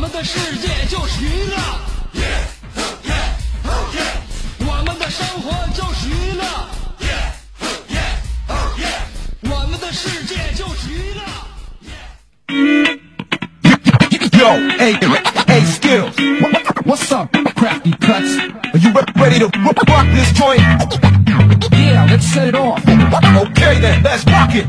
[0.00, 1.56] 们的世界就是娱乐，
[4.60, 6.44] 我们的生活就是娱乐，
[9.50, 11.22] 我们的世界就是娱乐。
[14.38, 14.94] Yo, hey,
[15.46, 16.14] hey, skills.
[16.40, 18.38] What- What's up, crafty cuts?
[18.72, 20.60] Are you re- ready to ro- rock this joint?
[21.72, 22.80] Yeah, let's set it off.
[22.86, 24.66] Okay then, let's rock it.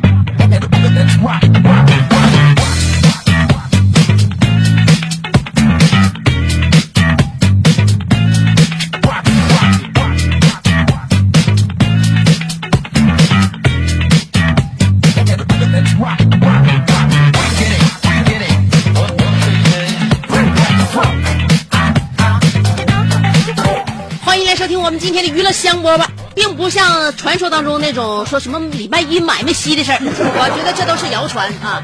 [24.62, 31.82] 收听我们今天的娱乐香饽饽，并不像传说当中那种说什么礼拜一买卖稀的事儿，我觉得这都是谣传啊。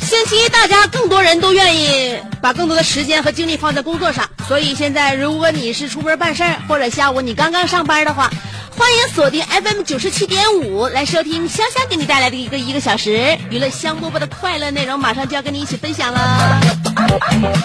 [0.00, 8.30] 星期一大家更多人都愿意把更多的时间和精力放在工作上，所以现在如果你是出门办事儿，或者下午你刚刚上班的话，
[8.78, 16.60] 欢迎锁定 FM 九十七点五来收听香香给你带来的一个一个小时娱乐香饽饽的快乐内容，马上就要跟你一起分享了。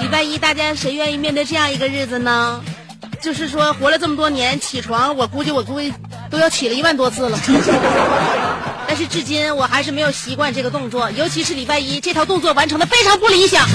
[0.01, 2.59] 礼拜一大家谁愿意面对这样一个日子呢？
[3.21, 5.93] 就是说，活了这么多年，起床我估计我估计
[6.29, 7.37] 都要起了一万多次了。
[8.87, 13.67] 但是至今我还是没有习惯这个动作，尤其是礼拜一这套动作完成的非常不理想。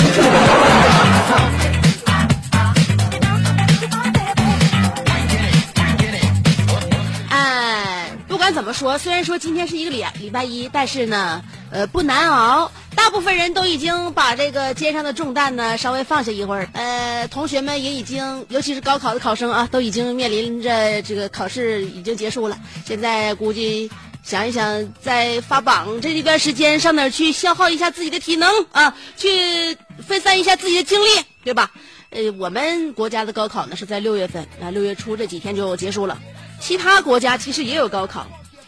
[8.52, 12.70] 怎么说，虽然说今天是一个礼礼拜一，但是呢，呃，不难熬。
[12.94, 16.68] 大部分人都已经把这个肩上的重担呢稍微放下一会儿。
[16.74, 22.58] 呃，同学们也已经，尤其是高考的考生啊，都已经面临着这个考试已经结束了。
[22.86, 23.90] 现在估计
[24.22, 28.94] 想一想，在发榜这一段时间，上哪儿去消耗一下自己的体能啊？
[29.16, 29.76] 去
[30.06, 31.06] 分散一下自己的精力，
[31.42, 31.70] 对吧？
[32.10, 36.18] 呃，我们国家的高考呢是在六月份啊，六月初这几天就结束了。
[36.60, 38.26] 其他国家其实也有高考。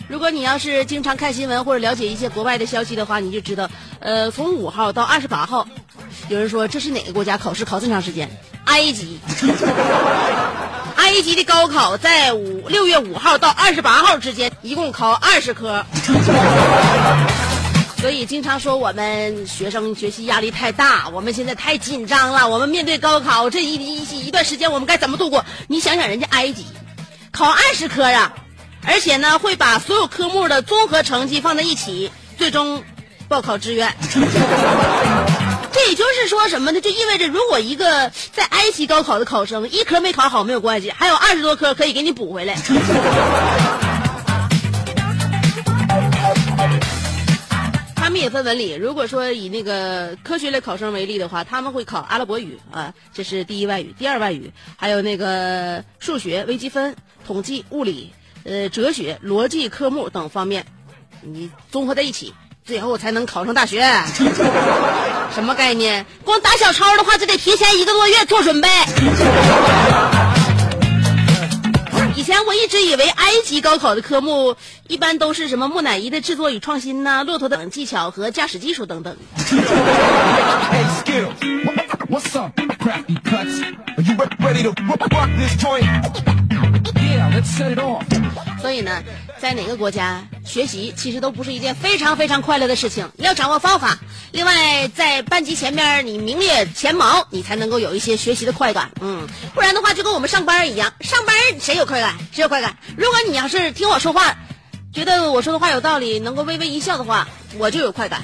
[0.08, 3.68] 如果你要是经常看新闻或者了解一些国外的消息的话，你就知道，
[4.00, 5.66] 呃，从五号到二十八号，
[6.28, 8.30] 有人说这是哪个国家考试考这么长时间？
[8.66, 9.18] 埃及，
[10.96, 15.84] 埃及的高考在五六月五号到二十八号之间，一共考二十科。
[17.98, 22.46] 所以经常说我们学生学习压力太大，我们现在太紧张了。
[22.46, 25.44] 我们面对高考这一一一段时间，我们该怎么度过？
[25.66, 26.66] 你想想人家埃及，
[27.32, 28.34] 考二十科啊，
[28.86, 32.84] 而且呢会把所有科目的综合成绩放在一起，最终
[33.28, 33.94] 报考志愿。
[35.72, 36.80] 这也就是说什么呢？
[36.80, 42.54] 就意味着如果一个在埃及高考的考生一科没考好没有关系，还有二十多科可以给你补回来。
[47.96, 48.72] 他们也分文理。
[48.74, 56.94] 如果说以那个科学类考生为例的话，他们会考阿拉伯语啊，这是第一外语；第二外语还有那个数学、微积分、
[57.26, 58.12] 统计、物理、
[58.44, 60.66] 呃哲学、逻辑科目等方面，
[61.22, 62.34] 你综合在一起，
[62.64, 63.82] 最后才能考上大学。
[65.34, 66.04] 什么概念？
[66.24, 68.68] 光打小抄的话，就得提前一个多月做准备。
[72.16, 74.56] 以前我一直以为埃及高考的科目
[74.86, 79.16] 一般都是什么木乃伊的制作与创新呐、骆驼等技巧和驾驶技术等等。
[88.60, 89.02] 所以呢，
[89.38, 93.98] 在哪个国家学习其实都不是一件非常非常快乐的事情，要掌握方法。
[94.32, 98.90] 另外，在班级前面你名列前茅，你才能够有一些学习的快感。
[99.00, 102.14] 嗯，不然的话就跟我们上班一样，上班谁有快感？
[102.32, 102.76] 谁有快感？
[102.96, 104.34] 如果你要是听我说话，
[104.92, 107.28] 觉得我说的话有道理，能够微微一笑的话，
[107.58, 108.22] 我就有快感。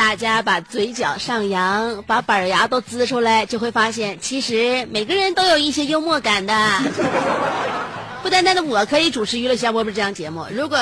[0.00, 6.54] 大家把嘴角上扬，把板牙都呲出来，就会发现，其实每个人都有一些幽默感的。
[8.24, 10.78] 不单单的我可以主持娱乐香饽饽这样节目，如果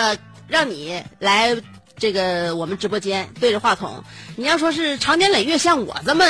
[0.47, 1.57] 让你来
[1.97, 4.05] 这个我们直播间对着话筒，
[4.37, 6.25] 你要说是长年累月像我这么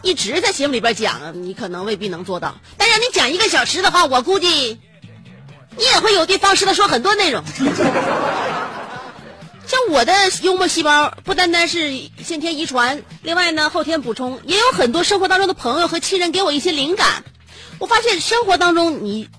[0.00, 2.54] 一直在节目里边讲，你可能未必能做到。
[2.78, 4.80] 但让你讲一个小时的话，我估计
[5.76, 7.44] 你也会有的放矢的说很多内容。
[9.72, 17.24] 像我的幽默细胞不单单是先天遗传，另外呢后天补充，也有很多生活当中的朋友和亲人给我一些灵感。
[17.78, 19.30] 我发现生活当中你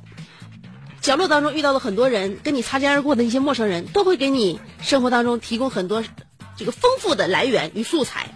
[1.02, 6.04] 角落当中遇到的很多人，跟你擦肩而过的一些陌生人，都会给你生活当中提供很多
[6.58, 8.28] 这个丰富的来源与素材。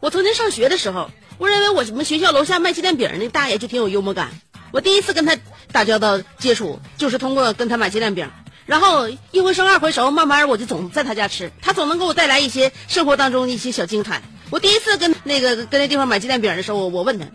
[0.00, 1.08] 我曾经上学的时候，
[1.38, 4.32] 我认为我们学校楼下卖鸡蛋饼那大爷就挺有幽默感。
[4.72, 5.36] 我第一次跟他
[5.70, 8.28] 打交道接触，就是通过跟他买鸡蛋饼。
[8.66, 14.22] 然后一回生二回熟，慢慢我就总在他家吃，他总能给我带来一些生活当中的一些小精彩。
[14.50, 17.26] 我第一次跟那个跟那地方买鸡蛋饼的时候，我我问他，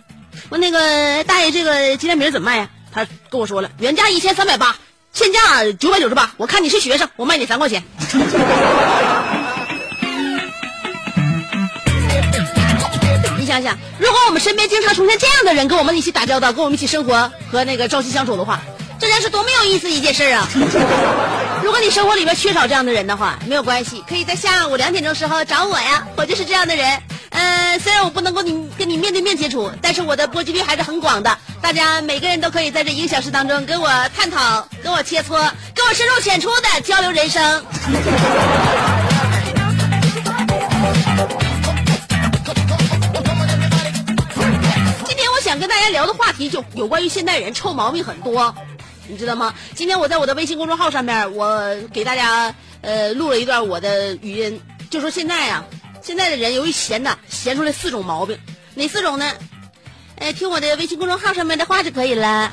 [0.49, 2.69] 问那个大爷这个鸡蛋饼怎么卖呀？
[2.91, 4.75] 他跟我说了，原价一千三百八，
[5.13, 5.39] 现价
[5.73, 6.33] 九百九十八。
[6.37, 7.83] 我看你是学生，我卖你三块钱。
[13.37, 18.59] 你想想，如果我们身边经常出现这样的人，跟我们一起打交道，跟我们一起生活和那个朝夕相处的话，
[18.99, 20.47] 这将是多么有意思一件事啊！
[21.63, 27.01] 如果你生活里边缺少这样的人的话，没有关系，可以在下午两点钟时候找我呀，我就是这样的人。
[27.29, 31.37] 呃，虽然我不能够你跟你面对面接触，但是我的波及率还是很广的。
[31.61, 35.29] 大家每个人都可以在这一个小时当中跟我探讨、跟我切磋、
[35.73, 37.63] 跟我深入浅出的交流人生。
[45.05, 48.53] 今天我想跟大家聊的话题就有关于现代人臭毛病很多，
[49.09, 49.53] 你知道吗？
[49.75, 55.63] 今天我在我的微信公众号上面，我给大家呃录了一段我的语音，就说现在呀、
[56.01, 58.37] 现在的人由于闲呐，闲出来四种毛病，
[58.75, 59.33] 哪四种呢？
[60.19, 62.51] 哎，听我的微信公众号上面的话就可以了。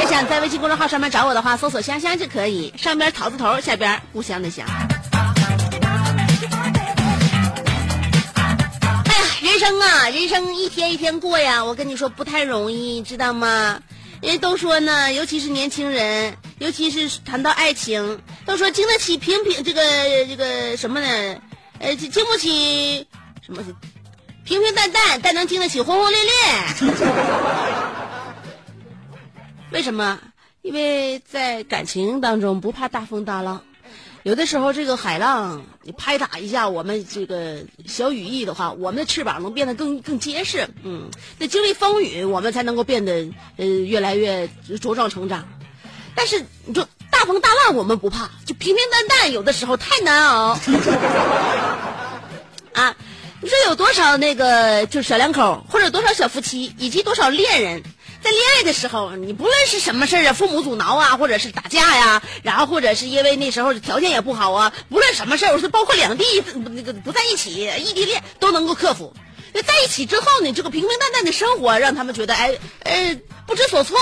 [0.00, 4.66] 要想在微信公众号上面找我的话，搜索“香香”就可以，上边草字头，下边故乡的乡。
[9.06, 13.80] 哎呀，人生啊，人生一天一天过呀，我跟你说不太容易，知道吗？
[14.22, 19.82] 人都说呢，尤其是年轻人，尤其是谈到爱情，都说经得起平平这个
[20.26, 21.40] 这个什么呢？
[21.80, 23.06] 呃，经不起
[23.44, 23.60] 什么？
[24.44, 26.32] 平平淡淡，但能经得起轰轰烈烈。
[29.72, 30.20] 为什么？
[30.62, 33.64] 因为在感情当中不怕大风大浪，
[34.22, 40.68] 有的时候这个海浪你拍打一下我们这个小羽翼的话，我们的翅膀能变得更更结实。
[40.84, 41.10] 嗯，
[41.40, 44.48] 得经历风雨，我们才能够变得呃越来越
[44.80, 45.48] 茁壮成长。
[46.14, 50.56] 但是你说大风大浪我们不怕，就平平淡淡有的时候太难熬。
[52.74, 52.94] 啊，
[53.40, 57.82] 你说有多少那个就是小两口，或者多少小夫妻，以及多少恋人，
[58.22, 66.24] 在恋爱的时候，你不论是什么事儿啊，父母阻挠啊，或者是打架呀，然后或者是因为那时候条件也不好啊，不论什么事儿，我是包括两地
[66.74, 69.12] 那个不在一起，异地恋都能够克服。
[69.52, 73.98] 那在一起之后呢，这个平平淡淡的生活，让他们觉得哎呃不知所措。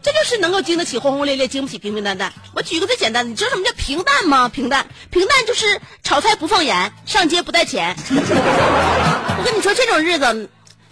[0.00, 2.32] 这就是能够经得起轰轰烈烈，经不起平平淡淡。
[2.54, 4.48] 我举个最简单的，你知道什么叫平淡吗？
[4.48, 7.96] 平淡，平淡就是炒菜不放盐，上街不带钱。
[8.08, 10.48] 我跟你说，这种日子，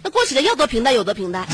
[0.09, 1.47] 过起来要多平淡有多平淡。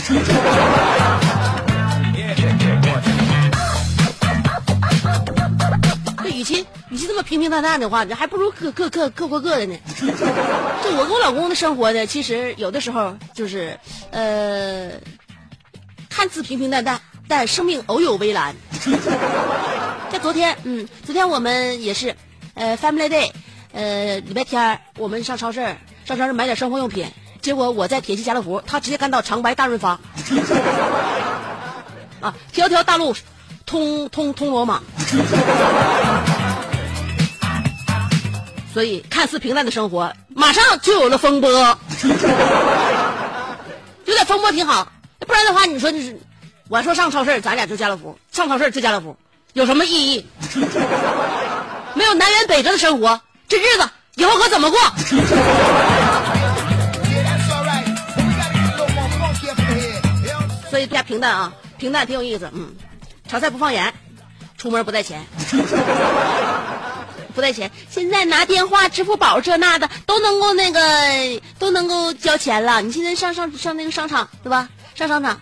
[6.23, 9.77] 这与其与其这么平平淡淡的话，你还不如各各各各过各的呢。
[10.83, 13.79] 就我跟我老公的生活呢，其实有的时候就是，
[14.11, 14.91] 呃。
[16.15, 18.55] 看似平平淡淡，但生命偶有微澜。
[20.11, 22.15] 在昨天，嗯，昨天我们也是，
[22.53, 23.31] 呃，Family Day，
[23.71, 27.07] 呃，礼拜天我们上超市，上超市买点生活用品，
[27.43, 29.99] 结果我在铁西家乐福，他直接干到长白大润发，
[32.21, 33.13] 啊，条条大路
[33.65, 34.81] 通通通罗马。
[38.73, 41.51] 所以，看似平淡的生活，马上就有了风波，
[44.05, 44.87] 有点风波挺好。
[45.19, 46.17] 不然的话，你说你是，
[46.69, 49.17] 我说上超市，咱俩就家乐福，上超市就家乐福，
[49.51, 50.25] 有什么意义？
[51.93, 53.19] 没有南辕北辙的生活，
[53.49, 54.79] 这日子以后可怎么过？
[60.73, 62.49] 所以比较平淡啊，平淡挺有意思。
[62.51, 62.73] 嗯，
[63.29, 63.93] 炒菜不放盐，
[64.57, 65.23] 出门不带钱，
[67.35, 67.69] 不带钱。
[67.91, 70.81] 现在拿电话、支付宝这那的都能够那个
[71.59, 72.81] 都能够交钱了。
[72.81, 74.67] 你现在上上上那个商场对吧？
[74.95, 75.41] 上商场，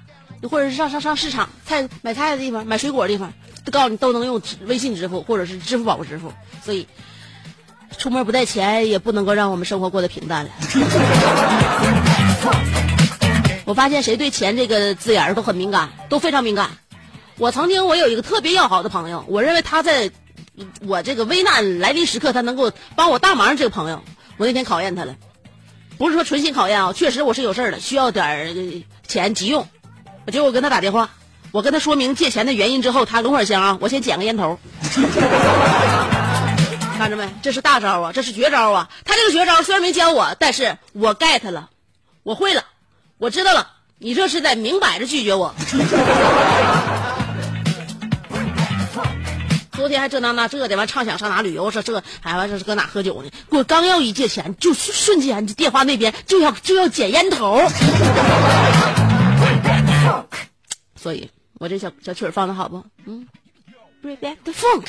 [0.49, 3.31] 或者是上上上市场菜买菜的地方、买水果的地方，
[3.63, 6.33] 都告诉你都能用微信支付或者是支付宝支付。
[6.61, 6.89] 所以，
[7.97, 10.51] 出门不带钱也不能够让我们生活过得平淡了。
[13.71, 16.71] 我发现谁对钱这个字眼儿都很敏感，都非常敏感。
[17.37, 20.11] 我曾经我有一个特别要好的朋友，我认为他在
[20.81, 23.55] 我这个危难来临时刻，他能够帮我大忙。
[23.55, 24.03] 这个朋友，
[24.35, 25.15] 我那天考验他了。
[25.97, 28.53] 不是说存心考验啊，确实我是有事儿了，需要点儿
[29.07, 29.65] 钱急用。
[30.29, 31.09] 结果我跟他打电话，
[31.53, 34.59] 我跟他说明借钱的原因之后，他等会儿先啊，我先捡个烟头。
[36.97, 37.29] 看着没？
[37.41, 38.89] 这是大招啊，这是绝招啊！
[39.05, 41.69] 他这个绝招虽然没教我，但是我 get 了，
[42.23, 42.65] 我会了，
[43.21, 43.67] 我知道了。
[43.99, 45.53] 你这是在明摆着拒绝我。
[49.73, 53.29] 昨天还这那那这的，完畅想上哪旅游，说这还完这是搁哪喝酒呢？
[53.49, 57.61] 我刚要一借钱，就瞬间电话那边就要就要捡烟头。
[60.95, 62.83] 所以，我这小小曲儿放的好不？
[63.05, 63.27] 嗯
[64.03, 64.87] rebecca funk。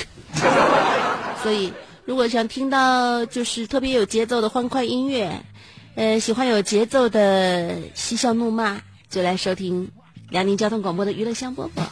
[1.43, 1.71] 所以，
[2.07, 5.39] 如果想听到就是特别有节奏的欢快音乐，
[5.95, 8.81] 呃，喜欢有节奏的嬉笑怒骂，
[9.11, 9.91] 就来收听
[10.31, 11.83] 辽宁交通广播的娱乐香饽饽。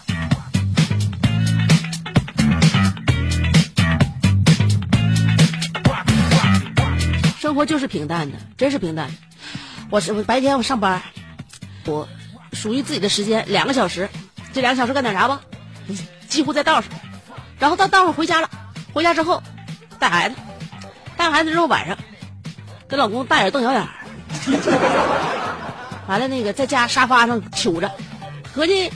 [7.38, 9.10] 生活就是平淡的，真是平淡。
[9.90, 11.02] 我是我白天我上班，
[11.84, 12.08] 我
[12.54, 14.08] 属于自己的时间两个小时，
[14.54, 15.42] 这两个小时干点啥吧？
[16.26, 16.90] 几乎在道上，
[17.58, 18.48] 然后到道上回家了。
[18.94, 19.42] 回家之后
[19.98, 20.36] 带孩子，
[21.18, 21.98] 带孩子之后晚上
[22.90, 23.88] 跟老公大眼瞪小眼儿，
[26.08, 27.88] 完了那个在家沙发上瞅着，
[28.52, 28.90] 合计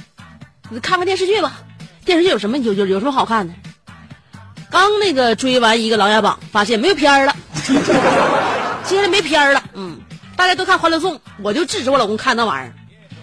[0.83, 1.61] 看看电视剧吧。
[2.05, 3.55] 电视剧有什么有有有什么好看的？
[4.69, 7.35] 刚那个追完一个《琅琊榜》，发现没有片儿了，
[8.85, 9.63] 接下来没片儿了。
[9.75, 9.97] 嗯，
[10.37, 12.73] 大家都看《欢乐颂》，我就制止我老公看那玩意儿。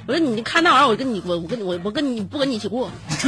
[0.07, 2.89] 我说你看那玩意儿，我跟你我我跟你我我跟你不跟你一起过，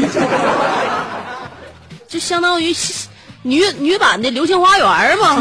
[2.07, 2.73] 就相当于
[3.41, 4.87] 女女版的《流星花园》
[5.21, 5.35] 嘛。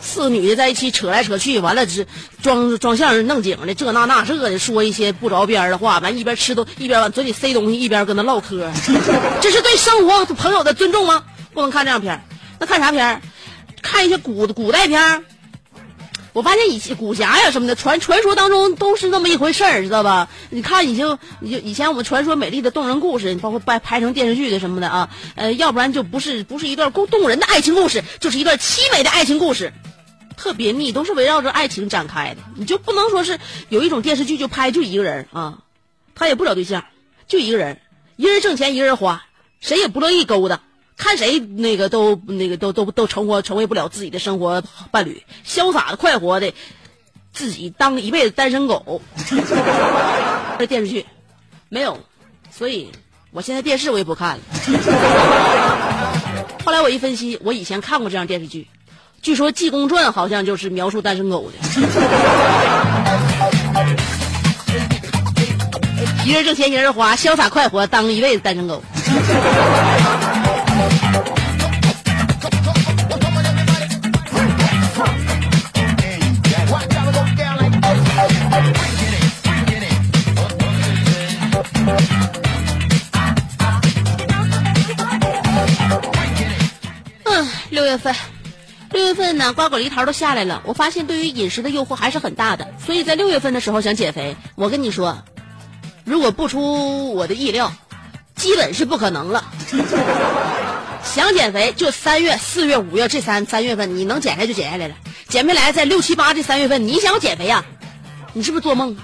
[0.00, 2.06] 四个女的在一起扯来扯去，完了是
[2.42, 8.70] 装装相弄景的，这那那这的，说一些不着边的话，完一边吃都一边往嘴里塞东西，一边跟那唠嗑，
[9.40, 11.24] 这是对生活朋友的尊重吗？
[11.52, 12.24] 不能看这样片
[12.58, 13.20] 那看啥片
[13.82, 15.24] 看一些古古代片
[16.32, 20.28] 我发现以前古侠呀什么的传传说当中都是那么一回事儿，知道吧？
[20.50, 29.72] 你看以前以以前我们传说美丽的动人故事，包括拍拍成电视剧的什么的啊，呃，要不然就不是不是一段动动人的爱情故事，就是一段凄美的爱情故事。
[30.40, 35.58] 特别腻，都是围绕着爱情展开的，你就不能说是有一种电视剧就拍就一个人啊，
[36.14, 36.86] 他也不找对象，
[37.28, 37.78] 就一个人，
[38.16, 39.26] 一人挣钱一人花，
[39.60, 40.62] 谁也不乐意勾搭，
[40.96, 46.54] 看谁那个都那个都都都成活成为不了自己的生活伴侣，潇洒的快活的，
[47.34, 49.02] 自己当一辈子单身狗。
[50.58, 51.04] 这电视剧
[51.68, 51.98] 没有，
[52.50, 52.90] 所以
[53.30, 54.42] 我现在电视我也不看了。
[56.64, 58.66] 后来我一分析，我以前看过这样电视剧。
[59.22, 61.58] 据说《济公传》好像就是描述单身狗的，
[66.24, 68.82] 一人挣钱一人花，潇洒快活，当一辈子单身狗。
[87.24, 88.14] 嗯，六月份。
[88.92, 90.62] 六月份呢，瓜果梨桃都下来了。
[90.64, 95.22] 我发现对于饮食的诱惑还是很大的，所以在六月份的时候想减肥，我跟你说，
[96.04, 97.72] 如果不出我的意料，
[98.34, 99.44] 基本是不可能了。
[101.04, 104.94] 想减肥就三月、四月、五月这三三月份，你能减下来就减下来了，
[105.28, 107.64] 减不来在六七八这三月份，你想减肥呀？
[108.32, 108.96] 你是不是做梦？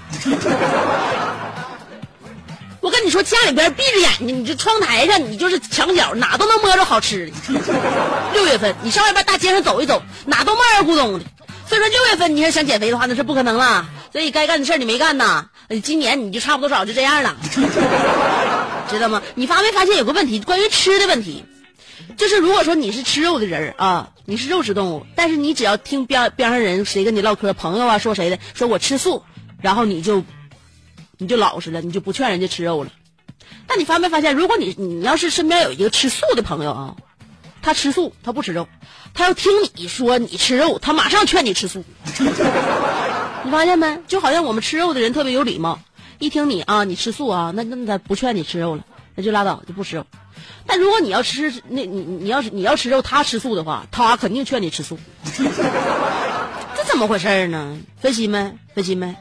[2.79, 7.61] 我跟你说，家里边闭着眼睛，你这窗台上，你就是墙角，哪都能摸着好吃的。
[8.33, 11.25] 六月份，你上外边大街上走一走，哪都冒儿咕咚的。
[11.67, 13.89] 所以说，六月份你要想减肥的话，那是不可能了。
[14.13, 15.47] 所以该干的事你没干呐。
[15.83, 17.35] 今年你就差不多少就这样了，
[18.89, 19.21] 知道吗？
[19.35, 21.43] 你发没发现有个问题，关于吃的问题，
[22.15, 29.23] 就是如果说你是吃肉的人啊，你是肉食动物，但是你只要听边边上人谁跟你唠嗑，朋友啊说谁的，说我吃素，
[29.61, 30.23] 然后你就。
[31.17, 32.91] 你就老实了，你就不劝人家吃肉了。
[33.65, 36.95] 但你发没发现，如果你你要是身边有一个吃素的朋友啊，
[37.61, 38.67] 他吃素，他不吃肉，
[39.13, 41.83] 他要听你说你吃肉，他马上劝你吃素。
[43.43, 43.99] 你发现没？
[44.07, 45.79] 就好像我们吃肉的人特别有礼貌，
[46.19, 50.05] 一听你啊，你吃素啊，那那他不劝你吃肉了，那就拉倒，就不吃肉。
[50.65, 54.99] 但如果你要吃那你你要是你要吃肉，他吃素的话，他肯定劝你吃素。
[55.35, 57.79] 这怎么回事呢？
[57.99, 58.57] 分析没？
[58.73, 59.15] 分析没？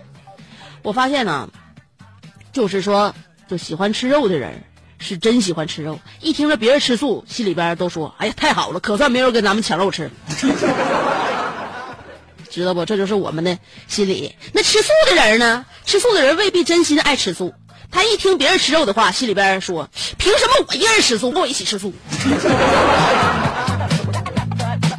[0.83, 1.49] 我发现呢。
[2.57, 3.15] 就是说，
[3.51, 4.65] 就喜欢吃肉的人
[4.99, 6.01] 是真喜欢吃肉。
[6.23, 10.11] 一听着别人吃素，心里边都说：“哎呀，太好了，可算没人跟咱们抢肉吃。
[12.51, 12.87] ”知道不？
[12.87, 13.59] 这就是我们的
[13.89, 14.35] 心理。
[14.55, 15.67] 那吃素的人呢？
[15.85, 17.53] 吃素的人未必真心爱吃素。
[17.91, 21.93] 他一听别人吃肉的话，心里边说：“凭什么我一人吃素，跟我一起吃素？”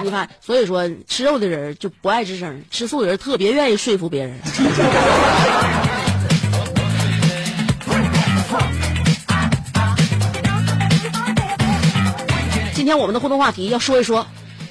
[0.03, 4.37] 你看，所以说吃肉的人就不爱吱声，吃素的人特别愿意说服别人。
[12.87, 14.25] 今天我们的互动话题要说一说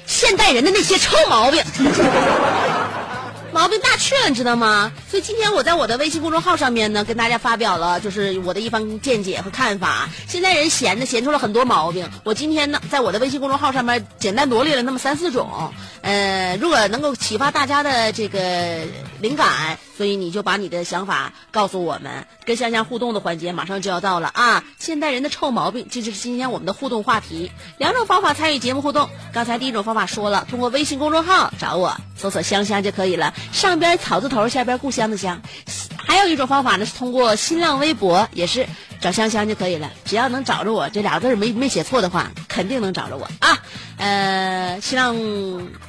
[0.07, 1.63] 现代人的那些臭毛病。
[3.53, 4.91] 毛病大去了，你知道吗？
[5.09, 10.09] 所以今天我在我的微信公众号上面呢，跟大家发表了就是我的一番见解和看法。
[10.27, 15.71] 现在人闲的闲出了很多毛病，我今天呢在我的微信公众号上面简单罗列了那么三四种，
[16.01, 18.79] 呃，如果能够启发大家的这个
[19.19, 22.27] 灵感，所以你就把你的想法告诉我们。
[22.45, 24.63] 跟香香互动的环节马上就要到了啊！
[24.79, 27.51] 现代人的臭毛病，这就是今天我们的互动话题。
[27.77, 35.41] 两种方法参与节目互动，刚才第一种方法说了，通过微信公众号找我，搜索“香香”就可以了，上边草字头，下边故乡的乡。
[35.97, 38.65] 还有一种方法呢，是通过新浪微博，也是
[39.01, 39.91] 找香香就可以了。
[40.05, 43.61] 只要能找着我，这俩字没没写错的话，肯定能找着我啊。
[43.97, 45.15] 呃，新浪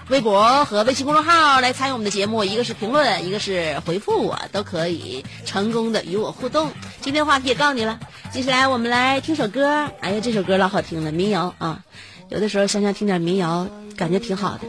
[0.08, 6.70] 微博和微信公众号来参与我们的节目，一个是评论，一个是回复我，都可以成功的与我互动。
[7.02, 8.00] 今天话题也告诉你了，
[8.32, 9.90] 接下来我们来听首歌。
[10.00, 11.84] 哎呀，这首歌老好听了，民谣啊。
[12.30, 14.66] 有的时候想想听点民谣，感觉挺好的。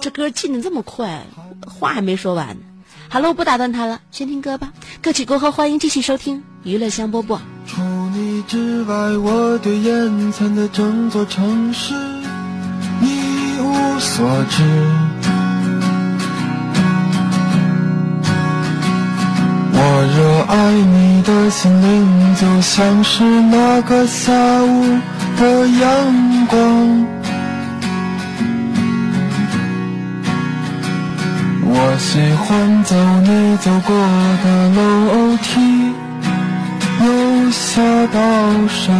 [0.00, 1.26] 这歌进的这么快，
[1.66, 2.62] 话还没说完呢。
[3.08, 4.72] 好了，我不打断他了，先听歌吧。
[5.02, 7.40] 歌曲过后，欢迎继续收听娱乐香饽饽。
[8.46, 11.94] 之外，我对眼前的整座城市
[13.00, 14.62] 一无所知。
[19.72, 19.78] 我
[20.16, 24.32] 热爱你的心灵，就像是那个下
[24.62, 24.98] 午
[25.36, 27.06] 的阳光。
[31.66, 33.94] 我喜欢走你走过
[34.44, 35.92] 的楼梯，
[37.54, 38.18] 下道
[38.68, 38.92] 上。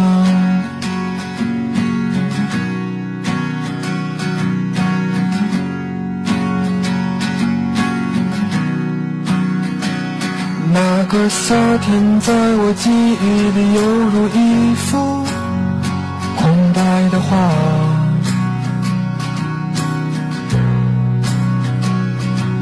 [10.73, 13.23] 那个夏天，在我记忆
[13.55, 13.81] 里犹
[14.13, 15.25] 如一幅
[16.37, 17.51] 空白的画。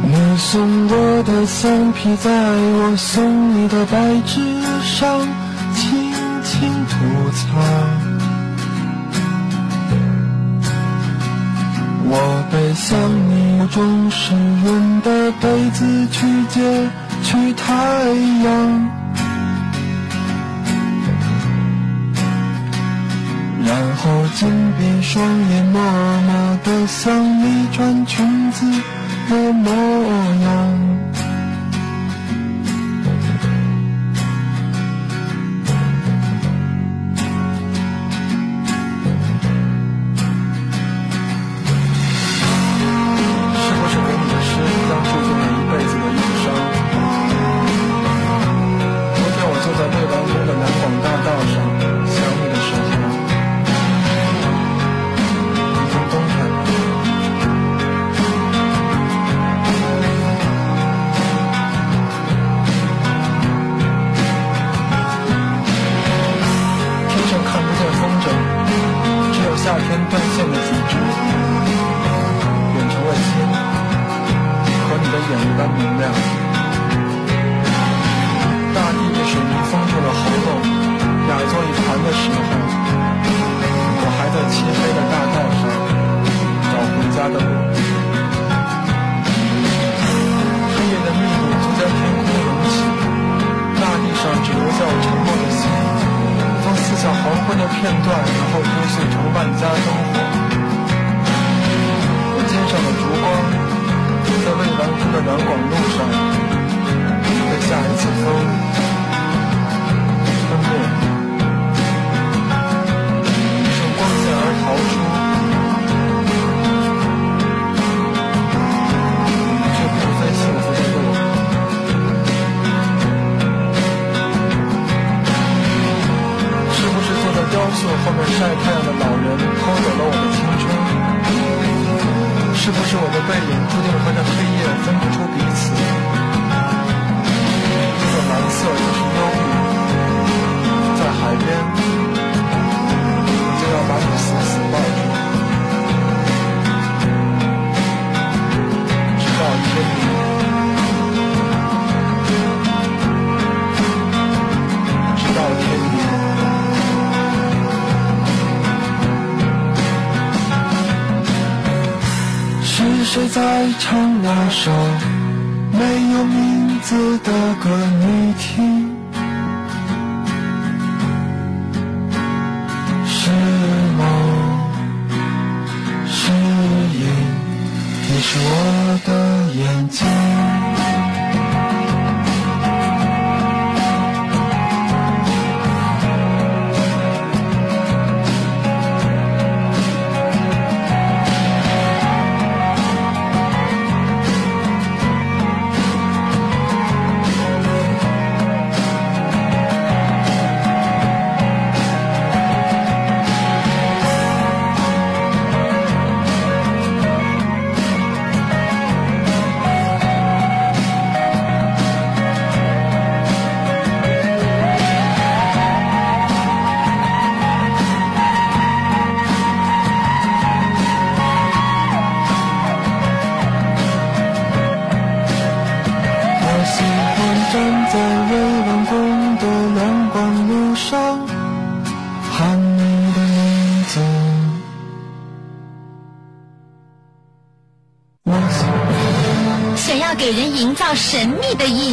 [0.04, 4.42] 你送我的橡皮，在我送你的白纸
[4.84, 5.20] 上
[7.04, 7.44] 轻涂擦。
[12.06, 12.98] 我背向
[13.30, 16.90] 你中湿润的被子去接
[17.24, 17.74] 去太
[18.44, 18.48] 阳，
[23.66, 27.14] 然后紧闭双眼，默默地想
[27.44, 28.66] 你穿裙子
[29.30, 29.72] 的模
[30.44, 30.50] 样。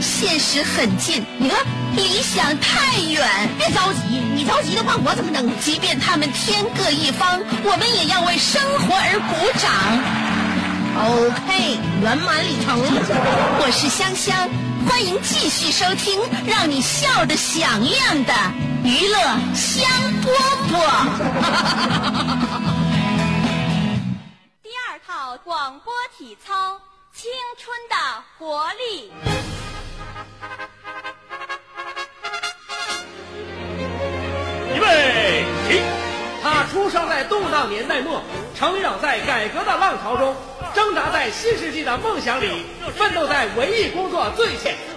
[0.00, 3.48] 现实很近，你看理想太远。
[3.58, 5.50] 别着急，你着急的话，我怎么能？
[5.60, 9.70] 即便他们天各一方，我们也要为生活而鼓掌。
[10.98, 12.78] OK，圆满里程。
[13.60, 14.48] 我是香香，
[14.88, 18.32] 欢迎继续收听让你笑得响亮的
[18.84, 19.18] 娱乐
[19.54, 19.86] 香
[20.22, 20.30] 饽
[20.70, 20.74] 饽。
[24.62, 26.74] 第二套广播体操
[27.14, 27.96] 《青春的
[28.38, 29.10] 活力》。
[34.74, 35.80] 预备起！
[36.42, 38.22] 他出生在动荡年代末，
[38.54, 40.34] 成长在改革的浪潮中，
[40.74, 42.64] 挣扎在新世纪的梦想里，
[42.96, 44.76] 奋斗在文艺工作最前。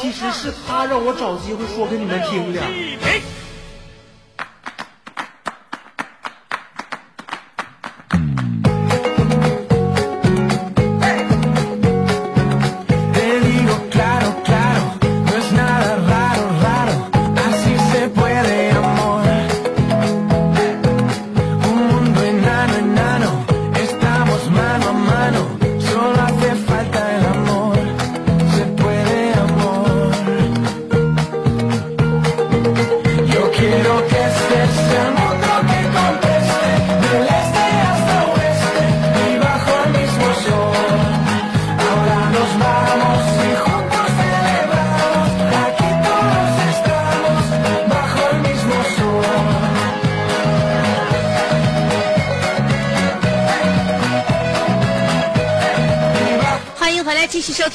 [0.00, 2.60] 其实是他让我找机会说给你们听的。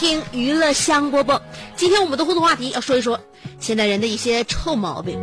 [0.04, 1.40] 听娱乐香饽饽。
[1.78, 3.22] 今天我们的互动话题要说一说
[3.62, 5.18] 现代人的一些臭毛病。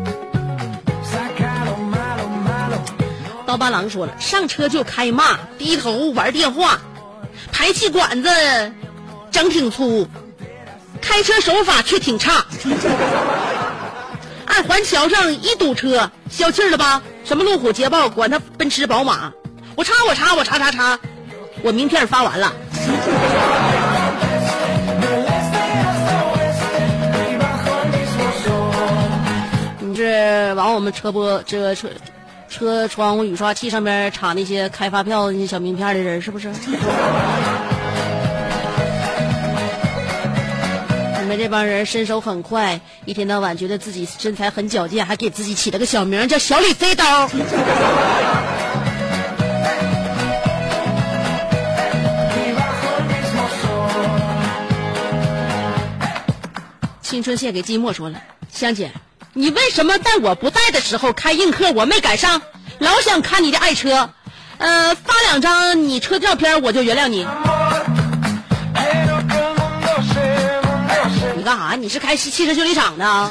[3.46, 6.78] 刀疤狼说了，上车就开骂，低头玩电话，
[7.52, 8.30] 排气管子
[9.30, 10.08] 整挺粗，
[11.02, 12.46] 开车手法却挺差。
[14.48, 17.02] 二环桥上一堵车，消气了吧？
[17.26, 19.30] 什么路虎、捷豹，管他奔驰、宝马，
[19.76, 20.98] 我插我插我插插插，
[21.62, 22.50] 我名片发完了。
[30.56, 31.88] 往我们车玻这个车
[32.48, 36.48] 车窗户雨刷器上面插那些开发票那些小名片的人是不是？
[41.20, 47.30] 你们这帮人身手很快，一天到晚觉得自己身材很矫健，还给自己起了个小名叫小李飞刀。
[57.00, 58.20] 青春献给寂寞说了，
[58.52, 58.90] 香姐，
[59.32, 62.42] 你为什么在我不在的时候开映客我没赶上？
[62.78, 64.10] 老想看你的爱车，
[64.58, 67.26] 呃，发两张你车照片我就原谅你。
[71.36, 71.76] 你干啥？
[71.76, 73.30] 你是开汽汽车修理厂的？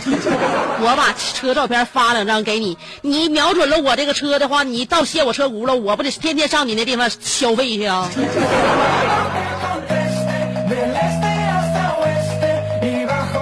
[0.81, 8.09] 我把车照片发两张给你，你瞄准了我这个车的话，你倒卸我车轱辘，我不得天天上你那地方消费去啊？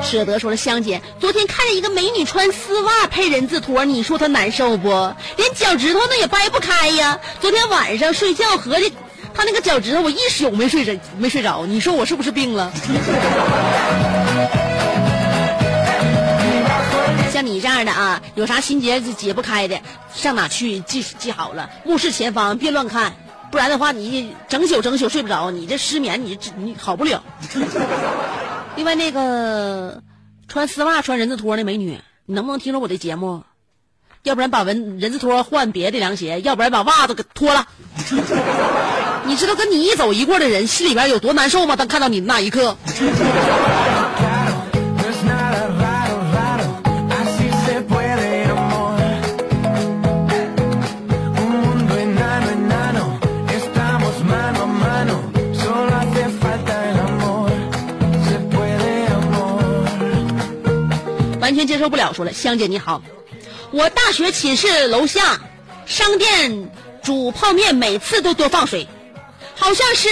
[0.09, 4.89] 舍得说了，香姐，昨天看见一个美女穿丝袜配人字拖，你说她难受不？
[5.35, 7.19] 连脚趾头那也掰不开呀。
[7.41, 8.93] 昨天晚上睡觉合计，
[9.33, 11.65] 她那个脚趾头我一宿没睡着，没睡着。
[11.65, 12.71] 你说我是不是病了？
[17.33, 19.77] 像你这样的啊，有啥心结解不开的，
[20.15, 23.13] 上哪去记记好了，目视前方，别乱看，
[23.51, 27.21] 不然的话你整宿整宿睡不着，你这失眠你你好不了。
[28.77, 30.01] 另外那个
[30.47, 33.43] 穿丝袜穿人字拖的美女，你能不能听着我的节目？
[34.23, 37.67] 要不然把文人字拖换别的凉鞋，要不然把袜子给脱了。
[39.25, 41.75] 你知道跟你一走一过的人心里边有多难受吗？
[41.75, 42.77] 当看到你的那一刻。
[61.57, 63.01] 全接受不了，说了，香姐你好，
[63.71, 65.41] 我大学寝室楼下
[65.85, 66.69] 商店
[67.01, 68.87] 煮泡面，每次都多放水，
[69.55, 70.07] 好像是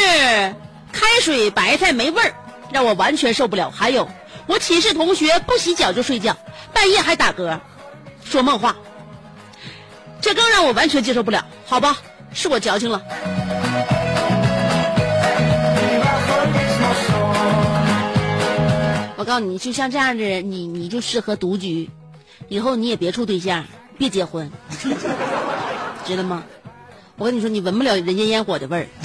[0.91, 2.33] 开水白菜没味儿，
[2.71, 3.69] 让我完全受不了。
[3.69, 4.09] 还有，
[4.47, 6.35] 我寝室同学不洗脚就睡觉，
[6.73, 7.59] 半夜还打嗝，
[8.23, 8.75] 说梦话，
[10.21, 11.45] 这更让我完全接受不了。
[11.65, 11.97] 好吧，
[12.33, 13.01] 是我矫情了。
[19.25, 21.89] 告诉你，就像这样的人，你你就适合独居，
[22.47, 23.65] 以后你也别处对象，
[23.97, 24.49] 别结婚，
[26.05, 26.43] 知道吗？
[27.17, 28.87] 我跟你说，你闻不了人间烟火的味儿。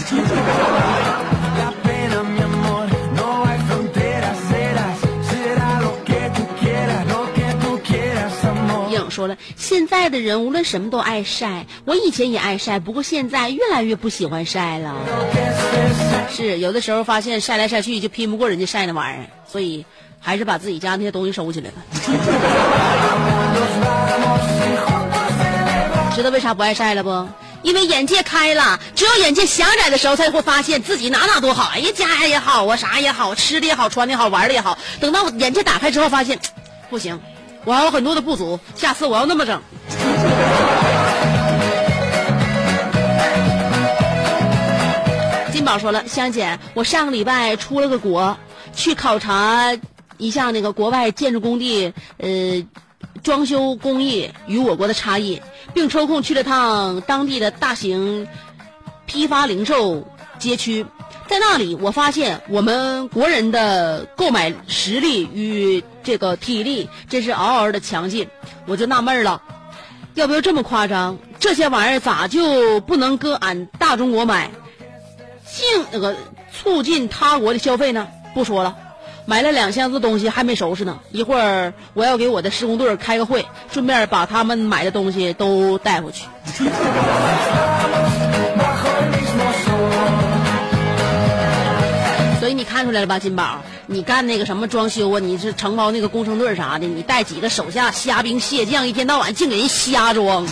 [8.90, 14.96] 影说了，现在的人无论什么都爱晒，我以前也爱晒，不过现在越来越不喜欢晒了。
[16.28, 19.87] 是有的时候发现晒来晒去就拼不过人家晒那玩意儿，所以
[20.20, 21.76] 还是把自己家那些东西收起来了。
[26.14, 27.28] 知道为啥不爱晒了不？
[27.62, 31.70] 因为眼界开了，只有眼界狭窄的时候，才会发现自己哪哪都好。
[31.74, 34.78] 哎呀，家也好啊，啥也好，吃的也好，穿的也好，玩的也好。
[34.98, 36.38] 等到眼界打开之后，发现
[36.88, 37.20] 不行，
[37.64, 38.59] 我还有很多的不足。
[38.76, 39.61] 下次我要那么整。
[45.52, 48.37] 金宝说了，香姐，我上个礼拜出了个国，
[48.74, 49.70] 去考察
[50.20, 52.64] 一下那个国外建筑工地，呃，
[53.22, 55.40] 装修工艺与我国的差异，
[55.74, 58.28] 并抽空去了趟当地的大型
[59.06, 60.06] 批发零售
[60.38, 60.87] 街区。
[61.26, 68.28] 在那里，我发现我们国人的购买实力与这个体力真是嗷嗷的强劲，
[68.66, 69.40] 我就纳闷了，
[70.14, 71.16] 要不要这么夸张？
[71.38, 74.50] 这些玩意儿咋就不能搁俺大中国买？
[75.46, 76.16] 进那个
[76.52, 78.09] 促进他国的消费呢？
[78.35, 78.76] 不说了，
[79.31, 80.99] 买了两箱子东西还没收拾呢。
[81.12, 86.25] 一会儿我要给我的施工队开个会，顺便把他们买的东西都带回去。
[92.40, 95.21] 所以你看出来了吧，金宝，你干那个什么装修啊？
[95.21, 96.88] 你是承包那个工程队啥的？
[96.88, 100.45] 你带几个手下虾兵蟹将，一天到晚净给人瞎装。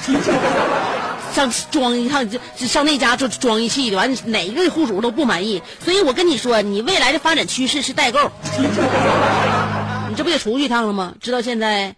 [1.38, 5.62] 上装一趟就上那家就装一气的，完哪一个户主都不满意。
[5.84, 8.18] 所以我跟你说，你未来的发展趋势是代购。
[10.08, 11.14] 你这不也出去一趟了吗？
[11.20, 11.94] 知道现在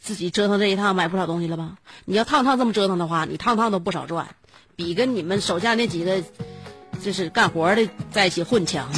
[0.00, 1.74] 自己折腾这一趟买不少东西了吧？
[2.04, 4.26] 你要趟趟这么折腾的话，你趟趟都不少赚，
[4.74, 6.20] 比跟你们手下那几个
[7.00, 8.90] 就是干活的在一起混强。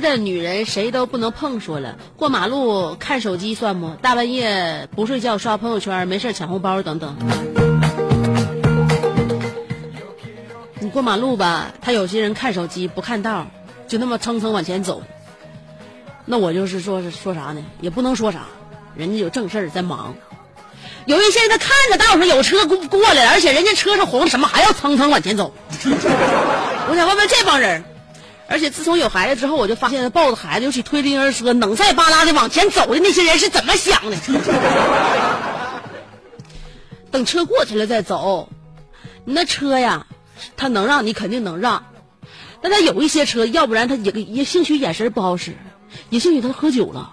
[0.00, 3.90] 别的女人谁都不能碰，说了过马路看手机算不？
[4.00, 7.16] 大半夜不睡觉刷朋友圈，没事抢红包等等。
[10.78, 13.48] 你过马路吧，他有些人看手机不看道，
[13.88, 15.02] 就那么蹭蹭往前走。
[16.24, 17.64] 那我就是说是说啥呢？
[17.80, 18.42] 也不能说啥，
[18.94, 20.14] 人家有正事儿在忙。
[21.06, 25.52] 有一些人他看着道上有车过过来了，而且人家车是红，什么还要蹭蹭往前走？
[25.82, 27.82] 我想问问这帮人。
[28.50, 34.16] 而且自从有孩子之后，我就发现抱着孩子，尤其推着婴儿车，能塞巴拉的往前走的那些人是怎么想的？
[37.10, 38.48] 等车过去了再走，
[39.26, 40.06] 你那车呀，
[40.56, 41.84] 他能让你肯定能让，
[42.62, 45.54] 但他有一些车，要不然他也也兴许眼神不好使，
[46.08, 47.12] 也兴许他喝酒了，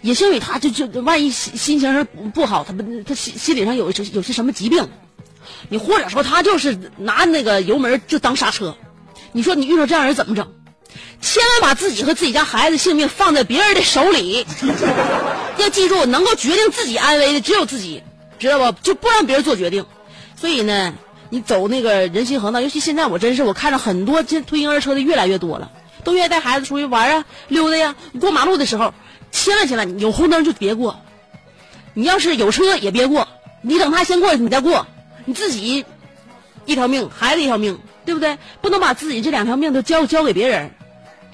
[0.00, 4.88] 也兴许他就就万一心心情不好，他不他心心理上有有些什么疾病，
[5.68, 8.76] 你或者说他就是拿那个油门就当刹车，
[9.30, 10.52] 你说你遇到这样人怎么整？
[11.22, 14.44] 千万把自己和自己家孩子性命放在别人的手里，
[15.56, 18.02] 要记住，能够决定自己安危的只有自己，
[18.40, 18.80] 知道不？
[18.82, 19.86] 就不让别人做决定。
[20.36, 20.92] 所以呢，
[21.30, 25.70] 你走那个人行横道，尤其现在我真是我看着很多这推婴儿车的越来越多了，
[26.02, 27.94] 都愿意带孩子出去玩啊、溜达呀。
[28.20, 28.92] 过马路的时候，
[29.30, 31.00] 千万千万有红灯就别过，
[31.94, 33.28] 你要是有车也别过，
[33.62, 34.88] 你等他先过你再过，
[35.24, 35.84] 你自己
[36.66, 38.36] 一条命，孩子一条命，对不对？
[38.60, 40.74] 不能把自己这两条命都交交给别人。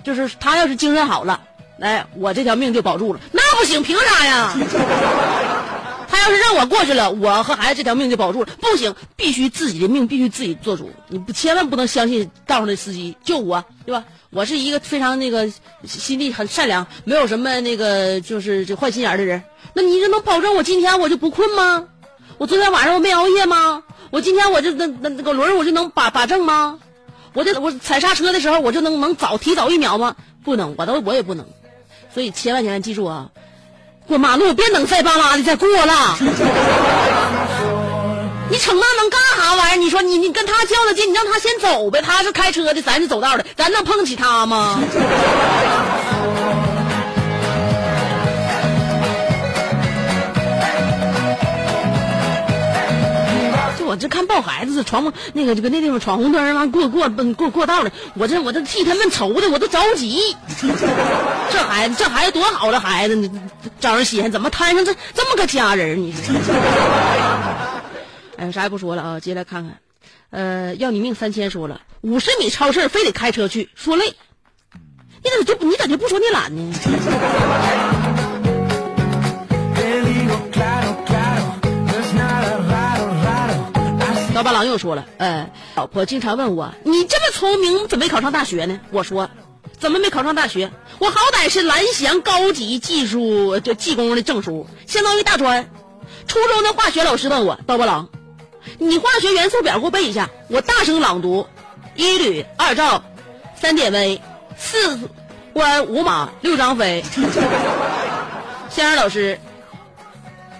[0.04, 1.40] 就是他要是精神好了，
[1.80, 3.20] 哎，我这条命就保住了。
[3.32, 4.54] 那不行，凭啥呀？
[6.10, 8.48] 他要是让我过去了，我和孩子这条命就保住了。
[8.60, 10.90] 不行，必须自己的命必须自己做主。
[11.08, 14.02] 你不千万不能相信道上的司机就我，对吧？
[14.30, 15.50] 我是一个非常那个
[15.84, 19.42] 心地很善良，没有什么那个就是这坏心眼的人。
[19.74, 21.84] 那你就能保证我今天我就不困吗？
[22.38, 23.82] 我昨天晚上我没熬夜吗？
[24.10, 26.78] 我今天我就那那那个轮我就能把把正吗？
[27.34, 30.16] 我这我踩刹车的时候，我就能能早提早一秒吗？
[30.44, 31.46] 不能，我都我也不能。
[32.12, 33.28] 所以千万千万记住啊，
[34.06, 36.16] 过马路别等再巴拉的再过了。
[38.50, 39.76] 你逞那能干啥玩意儿？
[39.76, 44.80] 你说你你跟他较了劲，你让他先走呗，他是开车的，咱是走道的，咱能碰起他吗？
[53.88, 60.36] 我这看抱孩子，闯那个这个那地方闯红灯，完过过过过道的，我这我这替他们愁的，我都着急。
[61.50, 63.30] 这孩子这孩子多好的孩子，你
[63.80, 66.02] 招人稀罕，怎么摊上这这么个家人？
[66.02, 66.34] 你说？
[68.36, 69.78] 哎，啥也不说了啊，接下来看看，
[70.28, 74.12] 呃，要你命三千说了，五十米超市非得开车去，说累。
[75.24, 76.74] 你怎么就你咋就不说你懒呢？
[84.38, 88.78] 刀疤狼又说了，呃，老婆经常问我，你这么聪明，怎么没考上大学呢？
[88.92, 89.28] 我说，
[89.80, 90.70] 怎么没考上大学？
[91.00, 95.68] 我好歹是蓝翔高级技术这技工的证书，相当于大专。
[96.28, 98.10] 初中的化学老师问我，刀疤狼，
[98.78, 100.30] 你化学元素表给我背一下。
[100.46, 101.48] 我大声朗读：
[101.96, 103.02] 一铝、二兆、
[103.56, 104.22] 三点微、
[104.56, 105.00] 四
[105.52, 107.02] 关五马、六张飞。
[108.70, 109.40] 先生老师，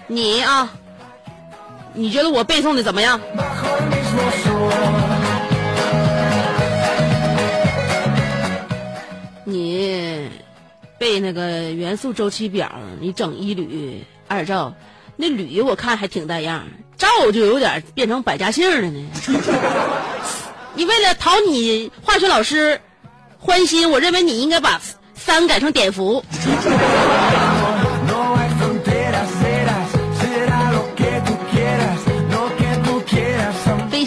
[0.07, 0.69] 你啊，
[1.99, 3.19] 你觉得我背诵的怎么样？
[9.43, 10.29] 你
[10.97, 14.73] 背那个元素周期表，你整一铝、二兆，
[15.17, 16.63] 那铝我看还挺带样，
[16.95, 19.05] 兆就有点变成百家姓了呢。
[20.75, 22.79] 你为了讨你化学老师
[23.37, 24.79] 欢心，我认为你应该把
[25.15, 26.23] 三改成碘伏。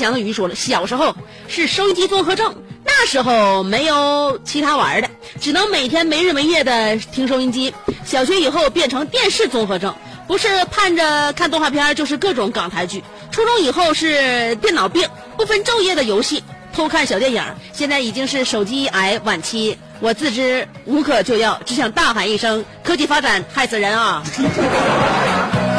[0.02, 0.08] Quieras.
[0.08, 1.14] 飞翔的鱼说了，小时候
[1.46, 2.52] 是收音机综合症，
[2.84, 5.08] 那时候没有其他玩的，
[5.40, 7.72] 只能每天没日没夜的听收音机。
[8.04, 9.94] 小学以后变成电视综合症，
[10.26, 13.04] 不是盼着看动画片，就是各种港台剧。
[13.30, 16.42] 初中以后是电脑病，不分昼夜的游戏，
[16.74, 17.40] 偷看小电影。
[17.72, 24.20] 现在已经是手机癌晚期，我自知无可救药，只想大喊一声：科技发展害死人啊！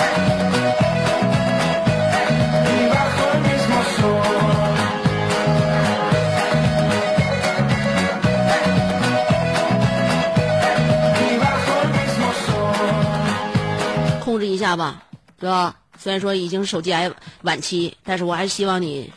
[14.76, 15.04] 吧，
[15.40, 15.76] 对吧？
[15.98, 17.12] 虽然说已经是手机癌
[17.44, 19.14] 晚期，但是我还是希望你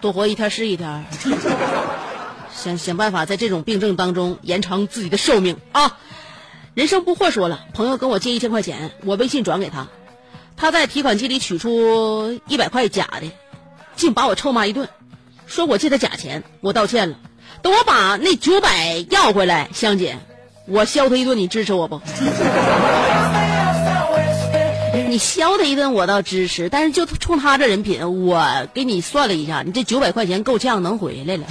[0.00, 1.04] 多活一天是一天，
[2.54, 5.98] 想想办法在这种病症当中延长自己的寿命啊！
[6.74, 9.88] 人生不惑说了，朋友跟我借一千块钱，我微信转给他，
[10.56, 13.30] 他在提款机里取出一百块假的，
[13.96, 14.88] 竟把我臭骂一顿，
[15.46, 17.18] 说我借他假钱，我道歉了。
[17.62, 20.16] 等我把那九百要回来，香姐，
[20.66, 22.00] 我削他一顿，你支持我不？
[25.14, 31.46] 你削他一顿我倒支持但是就冲他这人品我给你算了一下你这九百块钱够呛能回来了。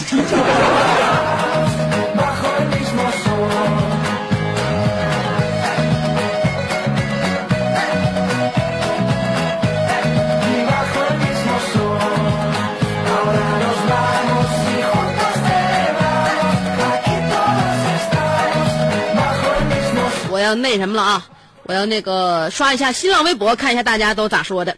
[20.29, 21.25] 我要那什么了啊
[21.65, 24.77] 我要那个刷一下新浪微博，看一下大家都咋说的。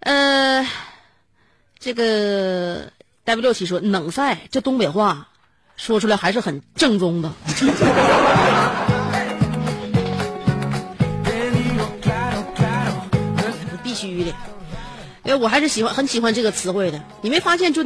[0.00, 0.66] 呃，
[1.78, 2.92] 这个
[3.24, 5.28] W 六七说冷赛这东北话
[5.76, 7.32] 说出来还是很正宗的。
[13.82, 14.30] 必须的，
[15.24, 17.02] 因为我还是喜欢很喜欢这个词汇的。
[17.22, 17.84] 你没发现就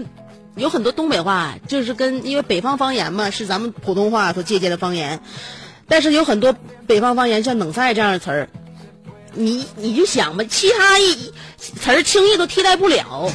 [0.56, 5.20] 有很多东北话，就是跟因为北方方言嘛，是咱们普通话所借鉴的方言，
[5.92, 6.54] 但是有很多
[6.86, 8.48] 北方方言像冷赛这样的词儿，
[9.34, 11.14] 你你就想吧，其他一
[11.58, 13.30] 词儿轻易都替代不了。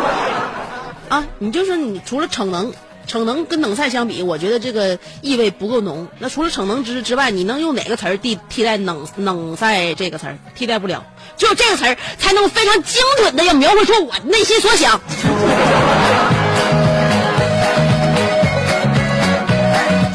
[1.10, 2.72] 啊，你就是你除了逞能。
[3.04, 6.06] 逞能跟冷赛相比，我觉得这个意味不够浓。
[6.20, 10.38] 那除了逞能之之外，你能用哪个词儿替替代冷冷赛这个词儿？
[10.54, 11.04] 替代不了，
[11.36, 15.00] 只有这个词儿才能非常精准的要描绘出我内心所想。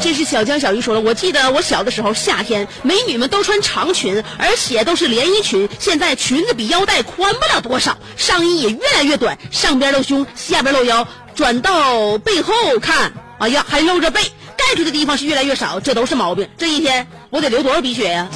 [0.08, 5.68] 这是小江小鱼说了，我记得我小的时候，夏天美女们都穿长裙，而且都是连衣裙。
[5.78, 14.22] 现在裙子比腰带宽不了多少，上衣也越来越短，上边露胸，下边露腰，转到背后看，哎呀，还露着背，
[14.56, 16.48] 盖住的地方是越来越少，这都是毛病。
[16.56, 18.28] 这一天我得流多少鼻血呀、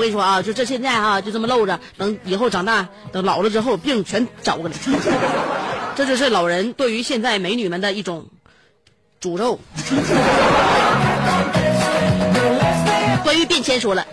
[0.00, 4.74] 我跟你说啊，就这现在啊，就这么露着，等以后长大，等老了之后，病全找过来。
[5.94, 8.26] 这就是老人对于现在美女们的一种
[9.20, 9.60] 诅咒。
[13.22, 14.06] 关于变迁说了，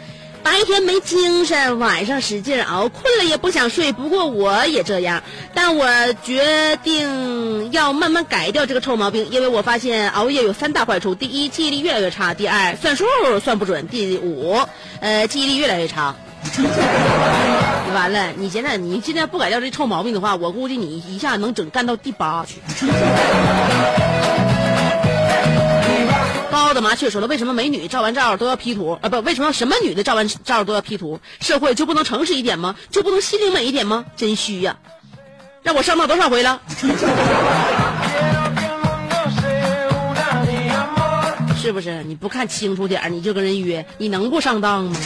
[0.47, 3.91] 白天没精神，晚上使劲熬，困了也不想睡。
[3.91, 5.21] 不过我也这样，
[5.53, 5.85] 但我
[6.23, 13.03] 决定要慢慢改掉这个臭毛病，因为我发现熬夜有三大坏处：第一，记忆力越来越差；第二，算数
[13.43, 14.57] 算不准；第五，
[15.01, 16.15] 呃，记忆力越来越差。
[17.93, 22.61] 完了，你现在你现在不改掉这臭毛病的话，我估计你一下能整干到第八去。
[26.57, 29.09] 高傲的麻雀说了，为什么美女照完照都要 P 图啊？
[29.09, 31.19] 不，为什么什么女的照完照都要 P 图？
[31.39, 32.75] 社会就不能诚实一点吗？
[32.89, 34.05] 就不能心灵美一点吗？
[34.15, 34.75] 真虚呀、
[35.61, 36.59] 让我上当多少回了？
[41.61, 42.03] 是不是？
[42.05, 44.95] 你不看清楚点你就跟人约，你能不上当吗？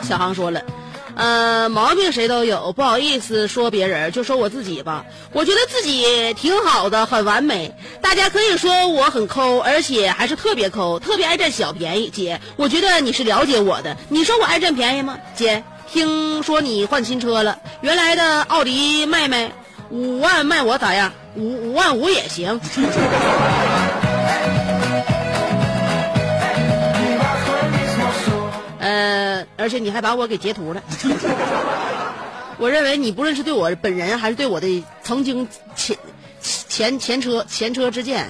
[0.00, 0.62] 小航说了，
[1.14, 5.04] 呃，毛病谁都有，不好意思说别人，就说我自己吧。
[5.32, 7.74] 我觉得自己挺好的，很完美。
[8.00, 12.08] 大家可以说我很抠，而且还是特别抠，特别爱占小便宜。
[12.08, 13.96] 姐，我觉得你是了解我的。
[14.08, 15.18] 你说我爱占便宜吗？
[15.34, 19.52] 姐，听说你换新车了，原来的奥迪卖没？
[19.90, 21.12] 五万卖我咋样？
[21.36, 22.58] 五五万五也行。
[28.82, 30.82] 呃，而且你还把我给截图了。
[32.58, 35.96] 我认为你不论是对我本人，还是对我的曾经前
[36.68, 38.28] 前前车前车之鉴。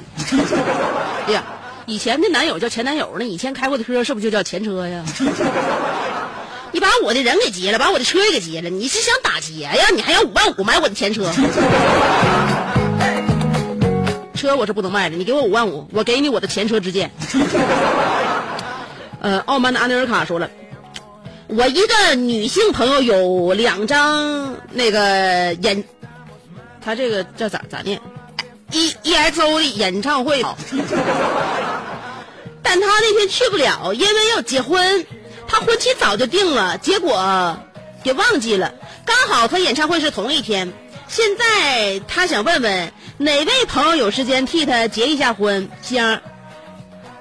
[1.26, 1.42] 哎呀，
[1.86, 5.02] 以前的男友叫前男友呢，以前开过的车是不是就叫前车呀？
[6.70, 9.72] 你把我的人给劫了，把我的车也给劫了，你是想打劫呀？
[9.94, 11.32] 你还要五万五买我的前车？
[14.34, 17.10] 车我是不能卖的，你给我五万五，我给你我的前车之鉴。
[19.22, 20.50] 呃，傲慢的安德尔卡说了，
[21.46, 25.84] 我一个女性朋友有两张那个演，
[26.84, 28.00] 他这个叫咋咋念
[28.72, 30.44] ？E E X O 的演唱会，
[32.64, 35.06] 但他那天去不了，因为要结婚，
[35.46, 37.56] 他婚期早就定了，结果
[38.02, 38.74] 给忘记了，
[39.06, 40.72] 刚好他演唱会是同一天。
[41.06, 45.70] 现在他想问问哪位朋友有时间替他结一下婚？
[45.80, 46.20] 星儿，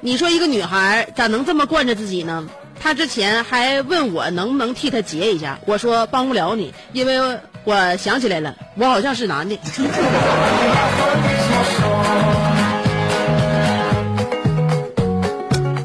[0.04, 2.50] 你说一个女孩咋能这么惯着自己呢？
[2.80, 9.56] 她之前还问我能不能替她结一下，我说帮不了你，因为我想起来了，我好像是男的。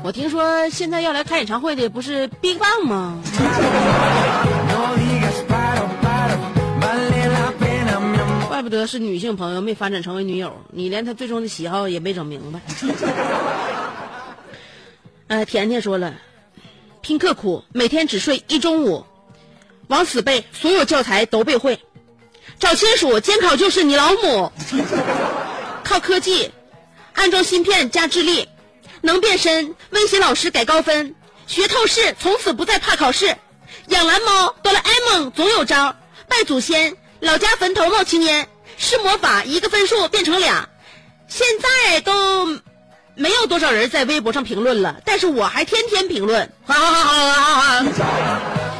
[0.03, 3.19] 我听说现在要来开演唱会的不是 BigBang 吗？
[8.49, 12.61] 怪不得是女性朋友没发展成为女友，你连他最终的喜好也没整明白。
[15.29, 16.14] 呃，甜甜说了，
[17.01, 19.05] 拼刻苦，每天只睡一中午，
[19.89, 21.81] 往死背，所有教材都背会。
[22.61, 24.53] 找亲属，监考就是你老母。
[25.83, 26.53] 靠科技，
[27.12, 28.49] 安装芯片加智力，
[29.01, 31.14] 能变身，威胁老师改高分，
[31.47, 33.37] 学透视，从此不再怕考试。
[33.89, 35.97] 养蓝猫，哆啦 A 梦总有招。
[36.29, 38.49] 拜祖先，老家坟头冒青烟。
[38.79, 40.68] 施魔法，一个分数变成俩。
[41.29, 42.61] 现在都
[43.19, 46.53] 没有多少人在微博上评论了，但是我还天天评论。
[46.67, 47.87] 哈哈哈哈哈哈！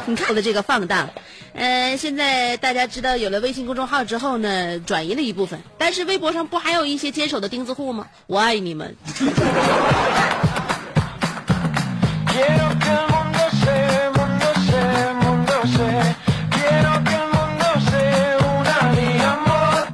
[0.05, 1.09] 你看我的这个放荡。
[1.53, 8.05] 呃，现在大家知道有了微信公众号之后呢，转移了一部分，但是微博上不还有一些坚守的钉子户吗？
[8.27, 8.95] 我爱你们。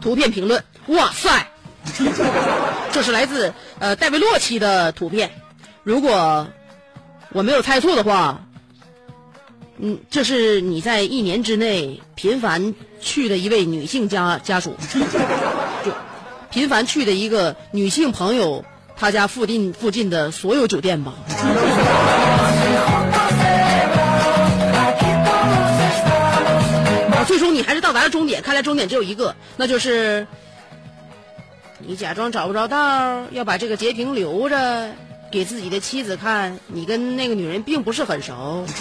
[0.01, 1.47] 图片评论，哇塞，
[2.91, 5.31] 这是来自呃戴维洛奇的图片。
[5.83, 6.47] 如果
[7.31, 8.45] 我没有猜错的话，
[9.77, 14.75] 嗯，这是你在一年之内频繁去的一位女性家家属，
[15.83, 15.91] 就
[16.51, 18.63] 频繁去的一个女性朋友
[18.95, 21.13] 她家附近附近的所有酒店吧。
[27.25, 30.27] 最终你还是到达了终点，看来终点只有一个，那就是
[31.85, 34.91] 你假装找不着道儿，要把这个截屏留着，
[35.31, 38.65] 给自己的妻子看，你跟那个女人并不是很熟。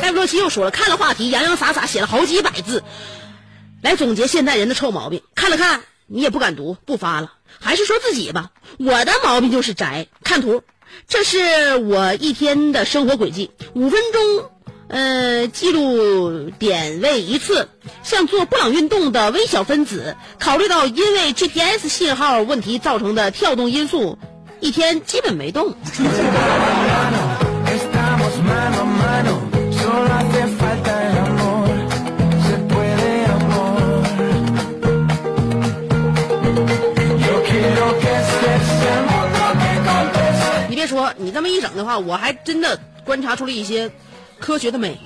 [0.00, 2.82] 戴布洛奇又说了，看了话题，洋洋洒洒写了好几百字，
[3.82, 5.22] 来总结现代人的臭毛病。
[5.34, 8.50] 看了看，你也不敢读，不发了，还是说自己吧。
[8.78, 10.62] 我的毛病就是宅，看图。
[11.08, 14.50] 这是我一天的生活轨迹，五分钟，
[14.88, 17.68] 呃，记录点位一次，
[18.02, 24.18] 像做布朗运动的微小分子，考虑到因为 GPS 信号问题造成的跳动因素，
[24.60, 25.74] 一天基本没动。
[40.68, 43.90] 你别说，你这么一整的话，我还真的观察出了一些。
[44.40, 44.98] 科学的美。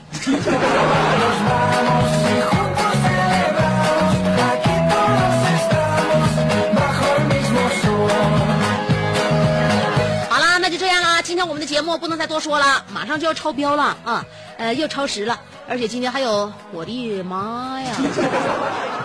[10.29, 11.23] 好啦，那就这样啦。
[11.23, 14.25] 今天我们的节目不能再多说了，马上就要超标了啊，
[14.57, 17.95] 呃，又超时了，而且今天还有，我的妈呀！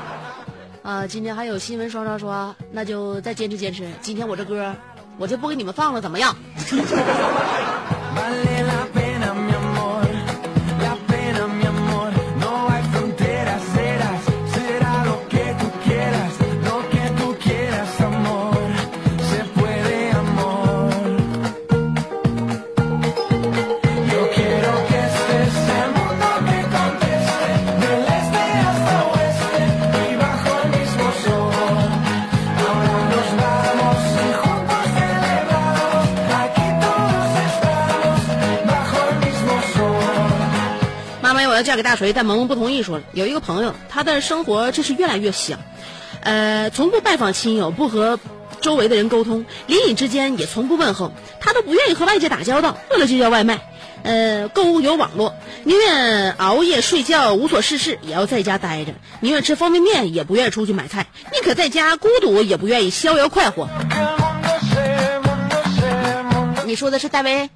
[0.83, 3.87] 啊，今天还有新闻刷刷刷，那就再坚持坚持。
[4.01, 4.73] 今天我这歌，
[5.17, 6.35] 我就不给你们放了，怎么样？
[41.63, 42.83] 嫁给大锤，但萌萌不同意。
[42.83, 45.59] 说了，有一个朋友，他的生活真是越来越香，
[46.21, 48.19] 呃，从不拜访亲友，不和
[48.61, 53.59] 周围的人沟通，邻里之间也从不问候，他都不愿意和外界打交道，饿了就叫外卖，
[54.03, 63.67] 呃，购物有网络，宁愿熬夜睡觉无所事事，也要在家待着，宁愿吃方便面，也不愿意出去买菜，宁可在家孤独，也不愿意逍遥快活。
[66.65, 67.49] 你说的是戴维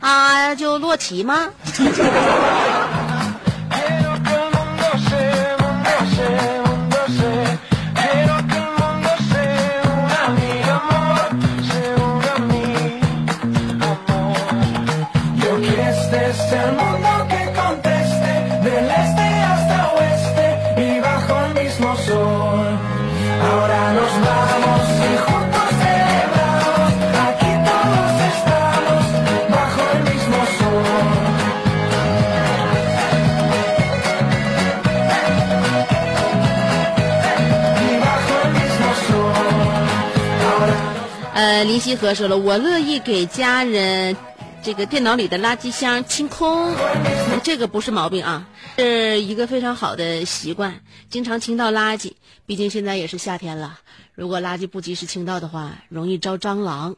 [0.00, 1.50] 啊，就洛奇吗？
[41.64, 44.16] 林夕和说了，我乐意给家人
[44.62, 46.74] 这个电脑里的垃圾箱清空，
[47.42, 48.46] 这个不是毛病啊，
[48.76, 52.12] 是一个非常好的习惯，经常清倒垃圾。
[52.46, 53.78] 毕竟现在也是夏天了，
[54.14, 56.96] 如果垃圾不及时清倒的话，容易招蟑螂。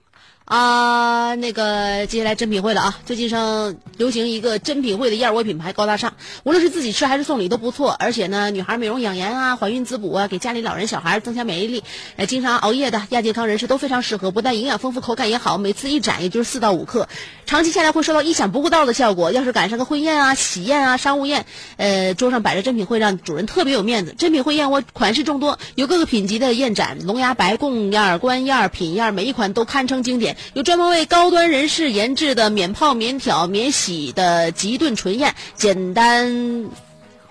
[0.50, 2.98] 啊，那个接下来珍品会了啊！
[3.06, 7.94] 最近上流行一个珍品会的燕窝品牌，高大上，无论是自己吃还是送礼都不错。
[7.96, 11.84] 而且呢，女孩美容养颜啊，怀孕滋补啊，给家里老人小孩增强免疫力。
[12.16, 15.56] 呃，经常熬夜的亚健康人士都非常适合，不但营养丰富，口感也好。
[15.56, 17.06] 每次一盏也就是四到五克，
[17.46, 19.30] 长期下来会收到意想不到的效果。
[19.30, 21.46] 要是赶上个婚宴啊、喜宴啊、商务宴，
[21.76, 24.16] 呃，桌上摆着珍品会，让主人特别有面子。
[24.18, 30.36] 珍品会燕窝款式众多，有各个品级的燕盏、龙牙白、贡燕、官燕、品燕，每一款都堪称经典。
[30.54, 36.70] 有专门为高端人士研制的免泡、免挑、免洗的极炖纯燕，简单。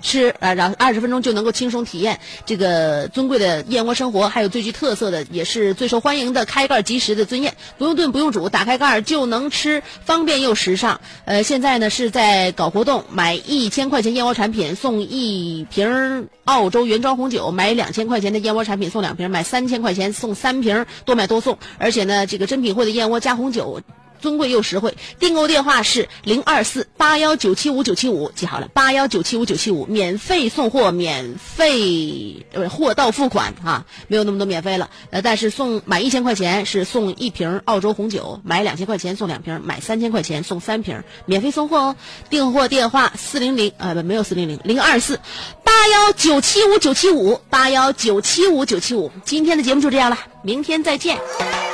[0.01, 11.01] 吃啊，然后二十分钟就能够轻松体验这个尊贵的燕窝生活，还有最具特色的，也是最受欢迎的开盖即食的尊燕，不用炖不用煮，打开盖儿就能吃，方便又时尚。
[11.25, 21.57] 呃，现在呢是在搞活动，买一千块钱燕窝产品送一瓶澳洲原装红酒，买两千块钱的燕窝产品送两瓶，买三千块钱送三瓶，多买多送。
[21.77, 23.81] 而且呢，这个珍品汇的燕窝加红酒。
[24.21, 41.95] 尊贵又实惠，订购电话是零二四八幺九七五九七五，记好了，八幺九七五九七五，免费送货，免费呃货到付款啊，没有那么多免费了，呃，但是送买一千块钱是送一瓶澳洲红酒，买两千块钱送两瓶，买三千块钱送三瓶，免费送货哦。
[42.29, 45.19] 订货电话四零零呃不没有四零零零二四
[45.63, 51.68] 八幺九七五九七五八幺九七五九七五，今天的节目就这样了，明天再见。